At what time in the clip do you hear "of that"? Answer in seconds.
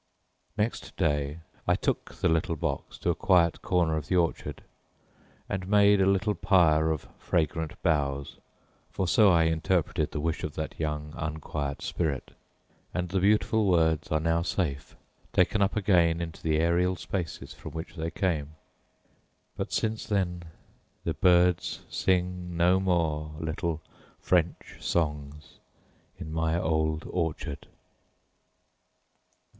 10.43-10.79